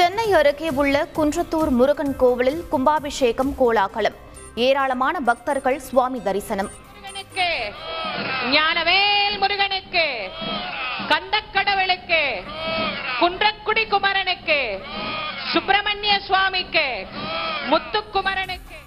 சென்னை 0.00 0.32
அருகே 0.36 0.68
உள்ள 0.80 0.96
குன்றத்தூர் 1.16 1.70
முருகன் 1.78 2.12
கோவிலில் 2.20 2.60
கும்பாபிஷேகம் 2.72 3.50
கோலாகலம். 3.58 4.14
ஏராளமான 4.66 5.20
பக்தர்கள் 5.26 5.78
சுவாமி 5.88 6.20
தரிசனம். 6.26 6.70
ஞானவேல் 8.54 9.36
முருகனுக்கு 9.42 10.04
கந்தக்கடவுளுக்கு 11.10 12.22
குன்றக்குடி 13.20 13.84
குமரனுக்கு 13.92 14.58
சுப்பிரமணிய 15.52 16.14
சுவாமிக்கு 16.28 16.86
முத்துக்குமரனுக்கு. 17.72 18.80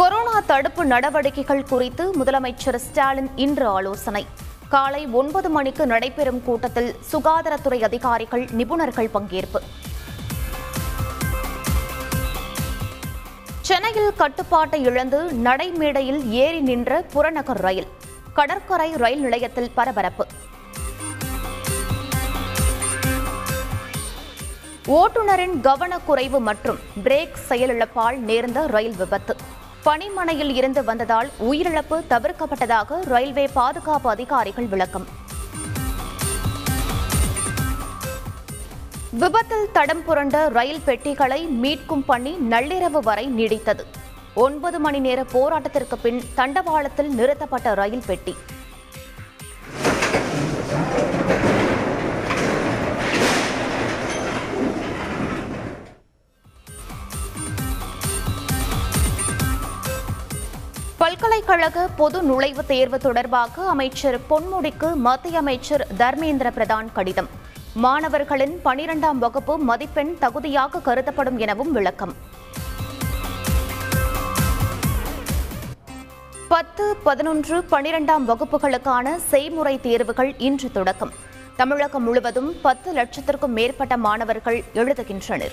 கொரோனா 0.00 0.38
தடுப்பு 0.52 0.84
நடவடிக்கைகள் 0.94 1.68
குறித்து 1.74 2.06
முதலமைச்சர் 2.22 2.82
ஸ்டாலின் 2.86 3.32
இன்று 3.46 3.68
ஆலோசனை. 3.76 4.26
காலை 4.68 5.06
ஒன்பது 5.06 5.48
மணிக்கு 5.50 5.86
நடைபெறும் 5.86 6.42
கூட்டத்தில் 6.44 6.96
சுகாதாரத்துறை 7.12 7.82
அதிகாரிகள் 7.82 8.44
நிபுணர்கள் 8.44 9.10
பங்கேற்பு. 9.14 9.60
சென்னையில் 13.60 14.14
கட்டுப்பாட்டை 14.16 14.82
இழந்து 14.82 15.32
நடைமேடையில் 15.32 16.30
ஏறி 16.30 16.60
நின்ற 16.60 17.04
புறநகர் 17.12 17.60
ரயில் 17.60 17.86
கடற்கரை 18.32 18.92
ரயில் 18.92 19.20
நிலையத்தில் 19.20 19.70
பரபரப்பு. 19.74 20.26
ஓட்டுநரின் 24.86 25.60
கவனக்குறைவு 25.60 26.38
மற்றும் 26.38 26.78
பிரேக் 27.04 27.36
செயலிழப்பால் 27.48 28.16
நேர்ந்த 28.16 28.66
ரயில் 28.66 28.96
விபத்து. 28.96 29.36
பனிமனையில் 29.86 30.52
இருந்து 30.54 30.84
வந்ததால் 30.84 31.28
உயிரிழப்பு 31.50 31.96
தவிர்க்கப்பட்டதாக 32.10 33.00
ரயில்வே 33.04 33.44
பாதுகாப்பு 33.46 34.08
அதிகாரிகள் 34.10 34.68
விளக்கம். 34.72 35.06
விபத்தில் 39.22 39.66
தடம் 39.72 40.04
புரண்ட 40.04 40.48
ரயில் 40.48 40.80
பெட்டிகளை 40.84 41.40
மீட்கும் 41.62 42.04
பணி 42.06 42.32
நள்ளிரவு 42.50 43.02
வரை 43.08 43.26
நீடித்தது. 43.28 43.84
ஒன்பது 44.34 44.78
மணி 44.78 44.98
நேர 44.98 45.22
போராட்டத்திற்கு 45.22 45.98
பின் 46.02 46.20
தண்டவாளத்தில் 46.36 47.12
நிறுத்தப்பட்ட 47.18 47.74
ரயில் 47.74 48.06
பெட்டி. 48.06 48.34
பல்கலைக்கழக 60.98 61.88
பொது 61.96 62.22
நுழைவுத் 62.22 62.66
தேர்வு 62.66 62.98
தொடர்பாக 62.98 63.68
அமைச்சர் 63.68 64.20
பொன்முடிக்கு 64.30 64.94
மத்திய 64.94 65.38
அமைச்சர் 65.38 65.86
தர்மேந்திர 65.98 66.50
பிரதான் 66.56 66.92
கடிதம். 66.92 67.28
மாணவர்களின் 67.74 68.60
பனிரெண்டாம் 68.64 69.18
வகுப்பு 69.18 69.58
மதிப்பெண் 69.58 70.18
தகுதியாக 70.18 70.78
கருதப்படும் 70.78 71.38
எனவும் 71.38 71.72
விளக்கம். 71.72 72.14
பத்து 76.48 76.96
பதினொன்று 76.96 77.60
பனிரெண்டாம் 77.70 78.24
வகுப்புகளுக்கான 78.28 79.16
செய்முறை 79.16 79.80
தேர்வுகள் 79.80 80.34
இன்று 80.38 80.72
தொடக்கம். 80.72 81.12
தமிழகம் 81.56 82.02
முழுவதும் 82.02 82.54
பத்து 82.62 82.92
லட்சத்திற்கும் 82.92 83.54
மேற்பட்ட 83.58 83.96
மாணவர்கள் 83.96 84.64
எழுதுகின்றனர். 84.74 85.52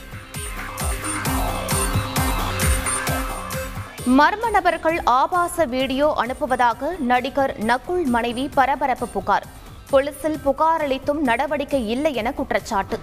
மர்ம 4.08 4.50
நபர்கள் 4.52 5.02
ஆபாச 5.04 5.66
வீடியோ 5.66 6.14
அனுப்புவதாக 6.18 7.00
நடிகர் 7.00 7.64
நகுல் 7.64 8.04
மனைவி 8.04 8.50
பரபரப்பு 8.54 9.08
புகார். 9.08 9.46
போலீசில் 9.90 10.40
புகார் 10.40 10.82
அளித்தும் 10.82 11.22
நடவடிக்கை 11.22 11.90
இல்லை 11.90 12.14
என 12.14 12.34
குற்றச்சாட்டு. 12.34 13.00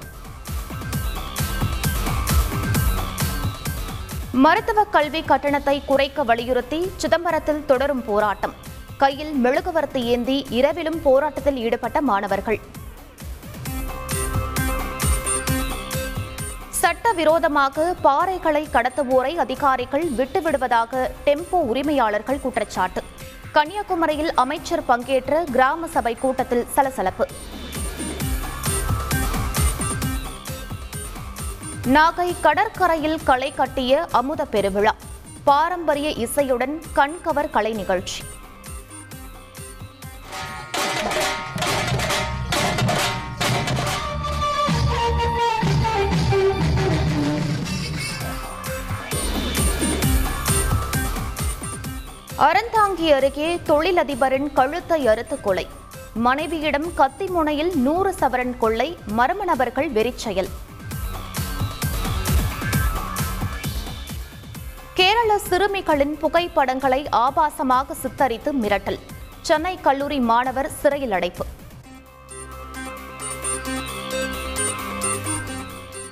மருத்துவக் 4.32 4.92
கல்வி 4.92 5.22
கட்டணத்தை 5.22 5.82
குறைக்க 5.84 6.22
வலியுறுத்தி 6.22 6.90
சிதம்பரத்தில் 6.96 7.64
தொடரும் 7.64 8.04
போராட்டம். 8.04 8.54
கையில் 8.96 9.32
மெழுகுவர்த்தி 9.32 10.02
ஏந்தி 10.04 10.46
இரவிலும் 10.50 11.02
போராட்டத்தில் 11.02 11.56
ஈடுபட்ட 11.56 12.00
மாணவர்கள். 12.00 12.60
சட்டவிரோதமாக 16.88 17.94
பாறைகளை 18.04 18.62
கடத்துவோரை 18.72 19.36
அதிகாரிகள் 19.36 20.04
விட்டுவிடுவதாக 20.16 21.10
டெம்போ 21.24 21.58
உரிமையாளர்கள் 21.70 22.40
குற்றச்சாட்டு. 22.40 23.02
கன்னியாகுமரியில் 23.52 24.32
அமைச்சர் 24.34 24.84
பங்கேற்ற 24.84 25.44
கிராம 25.52 25.86
சபை 25.86 26.14
கூட்டத்தில் 26.14 26.66
சலசலப்பு. 26.72 27.26
நாகை 31.84 32.34
கடற்கரையில் 32.40 33.18
களை 33.24 33.52
கட்டிய 33.54 34.06
அமுத 34.10 34.44
பெருவிழா. 34.44 34.94
பாரம்பரிய 35.44 36.10
இசையுடன் 36.10 36.82
கண்கவர் 36.96 37.50
கலை 37.50 37.72
நிகழ்ச்சி. 37.72 38.22
அறந்தாங்கி 52.46 53.06
அருகே 53.14 53.46
தொழிலதிபரின் 53.68 54.48
கழுத்தை 54.52 55.06
அறுத்து 55.06 55.36
கொலை. 55.40 55.64
மனைவியிடம் 56.26 56.94
கத்தி 56.94 57.26
முனையில் 57.26 57.72
நூறு 57.76 58.10
சவரன் 58.20 58.52
கொள்ளை 58.58 58.86
மர்ம 59.16 59.44
நபர்கள் 59.44 59.88
வெறிச்செயல் 59.96 60.50
கேரள 64.98 65.38
சிறுமிகளின் 65.48 66.14
புகைப்படங்களை 66.22 67.00
ஆபாசமாக 67.16 67.96
சித்தரித்து 68.02 68.52
மிரட்டல். 68.62 69.00
சென்னை 69.40 69.74
கல்லூரி 69.80 70.20
மாணவர் 70.20 70.70
சிறையில் 70.80 71.12
அடைப்பு. 71.12 71.46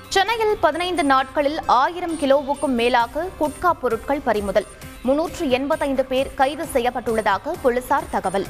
சென்னையில் 0.09 0.55
பதினைந்து 0.59 1.03
நாட்களில் 1.03 1.59
ஆயிரம் 1.65 2.17
கிலோவுக்கும் 2.19 2.77
மேலாக 2.81 3.27
குட்கா 3.39 3.71
பொருட்கள் 3.81 4.25
பறிமுதல். 4.29 4.69
முன்னூற்று 5.07 5.49
எண்பத்தைந்து 5.49 6.05
பேர் 6.05 6.33
கைது 6.33 6.65
செய்யப்பட்டுள்ளதாக 6.73 7.53
போலீசார் 7.61 8.09
தகவல். 8.09 8.47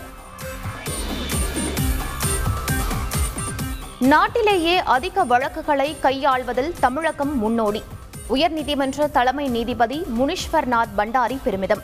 நாட்டிலேயே 3.99 4.83
அதிக 4.83 5.23
வழக்குகளை 5.23 5.95
கையாள்வதில் 6.01 6.73
தமிழகம் 6.79 7.37
முன்னோடி. 7.37 7.83
உயர்நீதிமன்ற 8.29 9.11
தலைமை 9.11 9.47
நீதிபதி 9.47 10.05
முனீஸ்வர்நாத் 10.19 10.93
பண்டாரி 10.97 11.39
பெருமிதம். 11.43 11.83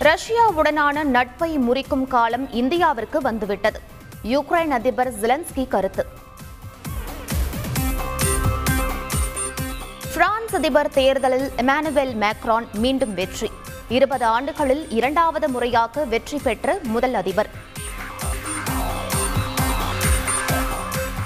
ரஷ்யாவுடனான 0.00 1.04
நட்பை 1.04 1.58
முறிக்கும் 1.58 2.06
காலம் 2.06 2.48
இந்தியாவிற்கு 2.48 3.18
வந்துவிட்டது. 3.18 3.80
யுக்ரைன் 4.24 4.68
அதிபர் 4.68 5.20
ஜிலன்ஸ்கி 5.20 5.68
கருத்து. 5.68 6.06
பிரான்ஸ் 10.16 10.54
அதிபர் 10.54 10.88
தேர்தலில் 10.88 11.48
எமானுவேல் 11.56 12.12
மேக்ரான் 12.22 12.66
மீண்டும் 12.72 13.14
வெற்றி. 13.14 13.50
இருபது 13.88 14.24
ஆண்டுகளில் 14.24 14.90
இரண்டாவது 14.90 15.48
முறையாக 15.48 16.04
வெற்றி 16.04 16.38
பெற்ற 16.38 16.78
முதல் 16.82 17.14
அதிபர். 17.14 17.50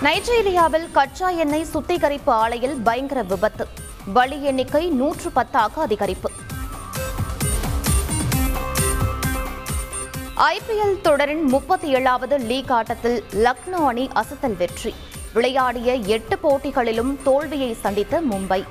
நைஜீரியாவில் 0.02 0.90
கச்சா 0.92 1.28
எண்ணெய் 1.28 1.64
சுத்திகரிப்பு 1.64 2.32
ஆலையில் 2.32 2.76
பயங்கர 2.82 3.22
விபத்து. 3.22 3.66
பலி 4.12 4.42
எண்ணிக்கை 4.42 4.88
நூற்று 4.88 5.30
பத்தாக 5.34 5.86
அதிகரிப்பு. 5.86 6.32
ஐபிஎல் 10.36 11.00
தொடரின் 11.00 11.44
முப்பத்தி 11.44 11.88
ஏழாவது 11.88 12.38
லீக் 12.38 12.72
ஆட்டத்தில் 12.72 13.24
லக்னோ 13.34 13.86
அணி 13.86 14.09
அசத்தல் 14.15 14.56
வெற்றி. 14.56 14.94
விளையாடிய 15.32 15.94
எட்டு 15.94 16.38
போட்டிகளிலும் 16.38 17.16
தோல்வியை 17.22 17.72
சந்தித்த 17.74 18.21
மும்பை. 18.21 18.65